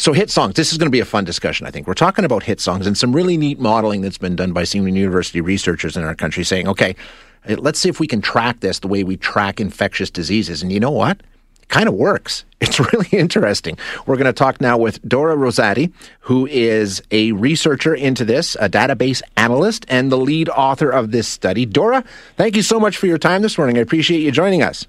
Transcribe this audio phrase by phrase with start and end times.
[0.00, 0.54] So, hit songs.
[0.54, 1.86] This is going to be a fun discussion, I think.
[1.86, 4.88] We're talking about hit songs and some really neat modeling that's been done by some
[4.88, 6.96] university researchers in our country saying, okay,
[7.44, 10.62] eh, let's see if we can track this the way we track infectious diseases.
[10.62, 11.20] And you know what?
[11.60, 12.46] It kind of works.
[12.62, 13.78] It's really interesting.
[14.06, 18.68] We're going to talk now with Dora Rosati, who is a researcher into this, a
[18.68, 21.64] database analyst, and the lead author of this study.
[21.66, 22.04] Dora,
[22.36, 23.78] thank you so much for your time this morning.
[23.78, 24.86] I appreciate you joining us.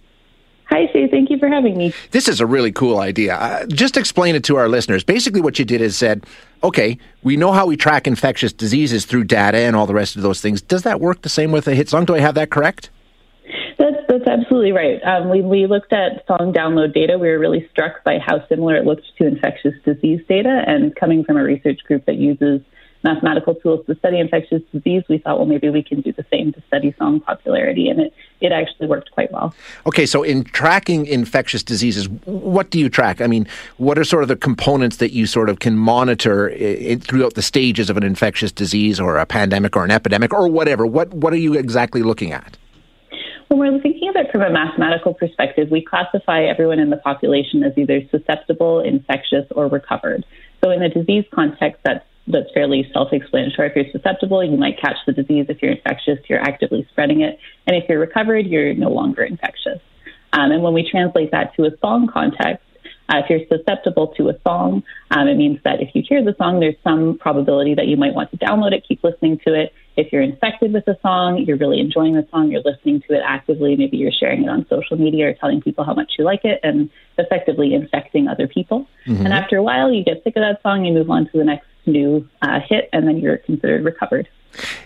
[0.66, 1.01] Hi, Shay.
[1.12, 1.94] Thank you for having me.
[2.12, 3.36] This is a really cool idea.
[3.36, 5.04] Uh, just explain it to our listeners.
[5.04, 6.26] Basically, what you did is said,
[6.64, 10.22] okay, we know how we track infectious diseases through data and all the rest of
[10.22, 10.62] those things.
[10.62, 12.06] Does that work the same with a hit song?
[12.06, 12.90] Do I have that correct?
[13.78, 15.02] That's that's absolutely right.
[15.04, 17.18] Um, we we looked at song download data.
[17.18, 20.64] We were really struck by how similar it looked to infectious disease data.
[20.66, 22.62] And coming from a research group that uses
[23.04, 26.54] mathematical tools to study infectious disease, we thought, well, maybe we can do the same
[26.54, 29.54] to study song popularity, and it, it actually worked quite well.
[29.86, 33.22] Okay, so in tracking infectious diseases, what do you track?
[33.22, 36.52] I mean, what are sort of the components that you sort of can monitor
[37.00, 40.86] throughout the stages of an infectious disease or a pandemic or an epidemic or whatever?
[40.86, 42.58] What, what are you exactly looking at?
[43.48, 47.64] When we're thinking of it from a mathematical perspective, we classify everyone in the population
[47.64, 50.24] as either susceptible, infectious, or recovered.
[50.64, 53.70] So in the disease context, that's that's fairly self-explanatory.
[53.70, 55.46] If you're susceptible, you might catch the disease.
[55.50, 57.40] If you're infectious, you're actively spreading it.
[57.68, 59.80] And if you're recovered, you're no longer infectious.
[60.34, 62.66] Um, and when we translate that to a song context,
[63.10, 66.36] uh, if you're susceptible to a song, um, it means that if you hear the
[66.38, 69.74] song, there's some probability that you might want to download it, keep listening to it.
[69.98, 73.22] If you're infected with a song, you're really enjoying the song, you're listening to it
[73.26, 76.46] actively, maybe you're sharing it on social media or telling people how much you like
[76.46, 78.88] it and effectively infecting other people.
[79.06, 79.26] Mm-hmm.
[79.26, 81.44] And after a while, you get sick of that song, you move on to the
[81.44, 84.28] next new uh, hit, and then you're considered recovered.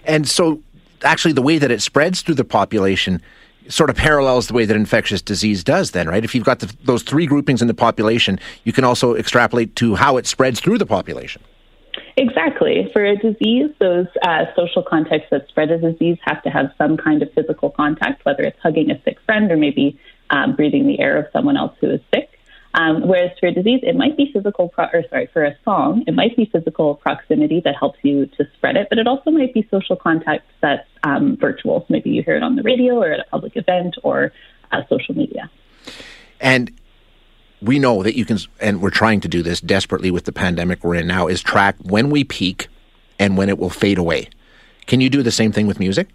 [0.05, 0.61] And so,
[1.03, 3.21] actually, the way that it spreads through the population
[3.67, 6.71] sort of parallels the way that infectious disease does then right if you've got the,
[6.83, 10.77] those three groupings in the population you can also extrapolate to how it spreads through
[10.77, 11.41] the population
[12.17, 12.89] Exactly.
[12.93, 16.95] For a disease, those uh, social contexts that spread a disease have to have some
[16.95, 20.99] kind of physical contact, whether it's hugging a sick friend or maybe um, breathing the
[20.99, 22.34] air of someone else who is sick.
[22.77, 26.03] Um, whereas for a disease, it might be physical, pro- or sorry, for a song,
[26.07, 29.53] it might be physical proximity that helps you to spread it, but it also might
[29.53, 31.79] be social contact that's um, virtual.
[31.79, 34.33] So maybe you hear it on the radio or at a public event or
[34.73, 35.49] uh, social media.
[36.41, 36.77] And
[37.61, 40.83] we know that you can, and we're trying to do this desperately with the pandemic
[40.83, 42.67] we're in now, is track when we peak
[43.17, 44.27] and when it will fade away.
[44.85, 46.09] Can you do the same thing with music?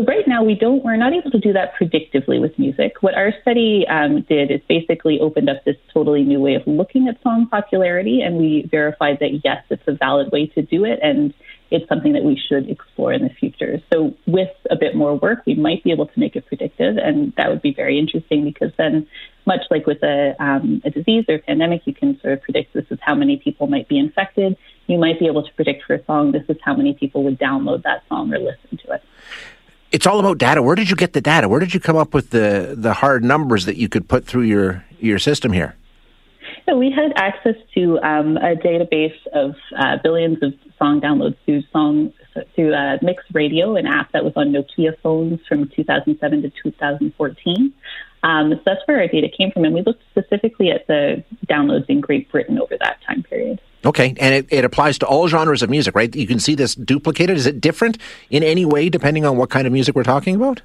[0.00, 3.02] So right now we don't, we're not able to do that predictively with music.
[3.02, 7.06] What our study um, did is basically opened up this totally new way of looking
[7.06, 11.00] at song popularity, and we verified that yes, it's a valid way to do it,
[11.02, 11.34] and
[11.70, 13.82] it's something that we should explore in the future.
[13.92, 17.34] So with a bit more work, we might be able to make it predictive, and
[17.36, 19.06] that would be very interesting because then,
[19.44, 22.72] much like with a, um, a disease or a pandemic, you can sort of predict
[22.72, 24.56] this is how many people might be infected.
[24.86, 27.38] You might be able to predict for a song this is how many people would
[27.38, 29.02] download that song or listen to it
[29.92, 30.62] it's all about data.
[30.62, 31.48] Where did you get the data?
[31.48, 34.42] Where did you come up with the the hard numbers that you could put through
[34.42, 35.76] your your system here?
[36.72, 42.12] We had access to um, a database of uh, billions of song downloads through song
[42.54, 47.72] through uh, Mix Radio, an app that was on Nokia phones from 2007 to 2014.
[48.22, 51.86] Um, so that's where our data came from, and we looked specifically at the downloads
[51.88, 53.60] in Great Britain over that time period.
[53.84, 56.14] Okay, and it, it applies to all genres of music, right?
[56.14, 57.36] You can see this duplicated.
[57.36, 57.96] Is it different
[58.28, 60.60] in any way depending on what kind of music we're talking about?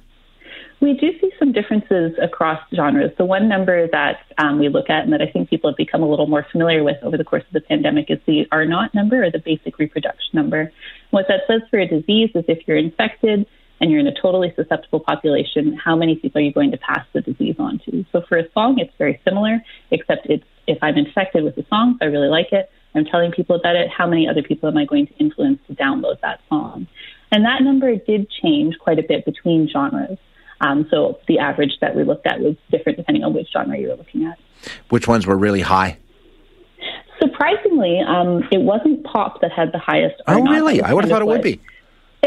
[0.80, 3.10] We do see some differences across genres.
[3.16, 6.02] The one number that um, we look at and that I think people have become
[6.02, 8.94] a little more familiar with over the course of the pandemic is the R naught
[8.94, 10.70] number or the basic reproduction number.
[11.10, 13.46] What that says for a disease is if you're infected
[13.80, 17.04] and you're in a totally susceptible population, how many people are you going to pass
[17.12, 18.04] the disease on to?
[18.12, 21.96] So for a song, it's very similar, except it's if I'm infected with a song,
[21.96, 24.76] if I really like it, I'm telling people about it, how many other people am
[24.76, 26.86] I going to influence to download that song?
[27.30, 30.18] And that number did change quite a bit between genres.
[30.60, 33.88] Um, so the average that we looked at was different depending on which genre you
[33.88, 34.38] were looking at.
[34.88, 35.98] Which ones were really high?
[37.20, 40.20] Surprisingly, um, it wasn't pop that had the highest.
[40.26, 40.82] Oh, really?
[40.82, 41.60] I would have thought it would be.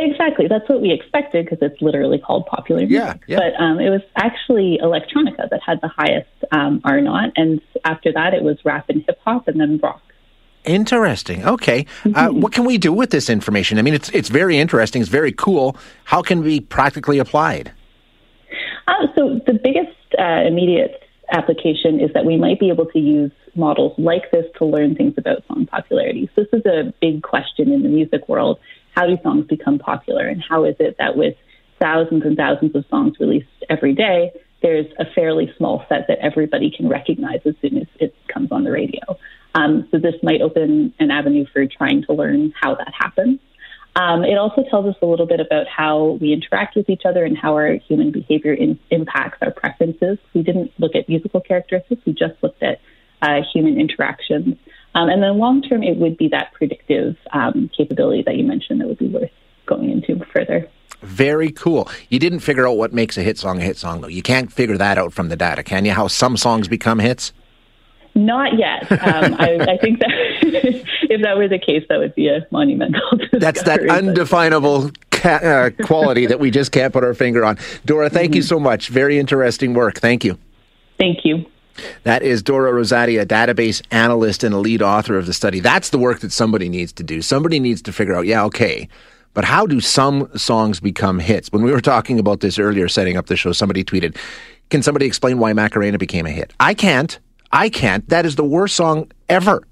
[0.01, 0.47] Exactly.
[0.47, 2.95] That's what we expected because it's literally called popular music.
[2.95, 3.37] Yeah, yeah.
[3.37, 8.11] But um, it was actually electronica that had the highest um, R naught, and after
[8.13, 10.01] that it was rap and hip hop, and then rock.
[10.63, 11.45] Interesting.
[11.45, 11.85] Okay.
[12.15, 13.77] Uh, what can we do with this information?
[13.77, 15.01] I mean, it's it's very interesting.
[15.01, 15.75] It's very cool.
[16.05, 17.73] How can we practically applied?
[18.87, 23.31] Uh, so the biggest uh, immediate application is that we might be able to use
[23.55, 26.29] models like this to learn things about song popularity.
[26.35, 28.59] So this is a big question in the music world.
[28.95, 30.27] How do songs become popular?
[30.27, 31.35] And how is it that with
[31.79, 34.31] thousands and thousands of songs released every day,
[34.61, 38.63] there's a fairly small set that everybody can recognize as soon as it comes on
[38.63, 39.01] the radio?
[39.55, 43.39] Um, so this might open an avenue for trying to learn how that happens.
[43.95, 47.25] Um, it also tells us a little bit about how we interact with each other
[47.25, 50.17] and how our human behavior in, impacts our preferences.
[50.33, 52.79] We didn't look at musical characteristics, we just looked at
[53.21, 54.55] uh, human interactions.
[54.95, 58.81] Um, and then long term, it would be that predictive um, capability that you mentioned
[58.81, 59.31] that would be worth
[59.65, 60.67] going into further.
[61.01, 61.89] Very cool.
[62.09, 64.07] You didn't figure out what makes a hit song a hit song, though.
[64.07, 65.91] You can't figure that out from the data, can you?
[65.93, 67.31] How some songs become hits?
[68.25, 68.91] Not yet.
[68.91, 70.09] Um, I, I, think that
[70.41, 73.01] if that were the case, that would be a monumental.
[73.11, 73.29] Discovery.
[73.39, 77.57] That's that undefinable ca- uh, quality that we just can't put our finger on.
[77.85, 78.37] Dora, thank mm-hmm.
[78.37, 78.89] you so much.
[78.89, 79.99] Very interesting work.
[79.99, 80.37] Thank you.
[80.97, 81.45] Thank you.
[82.03, 85.61] That is Dora Rosati, a database analyst and a lead author of the study.
[85.61, 87.21] That's the work that somebody needs to do.
[87.21, 88.89] Somebody needs to figure out, yeah, okay,
[89.33, 91.53] but how do some songs become hits?
[91.53, 94.17] When we were talking about this earlier, setting up the show, somebody tweeted,
[94.69, 96.51] Can somebody explain why Macarena became a hit?
[96.59, 97.17] I can't.
[97.51, 98.07] I can't.
[98.09, 99.63] That is the worst song ever.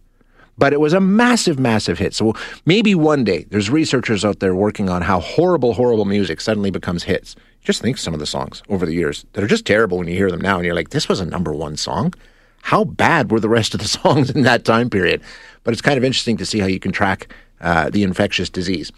[0.57, 2.15] But it was a massive, massive hit.
[2.15, 2.33] So
[2.65, 7.03] maybe one day there's researchers out there working on how horrible, horrible music suddenly becomes
[7.03, 7.35] hits.
[7.61, 10.15] Just think some of the songs over the years that are just terrible when you
[10.15, 12.13] hear them now and you're like, this was a number one song.
[12.63, 15.21] How bad were the rest of the songs in that time period?
[15.63, 17.27] But it's kind of interesting to see how you can track
[17.61, 18.91] uh, the infectious disease.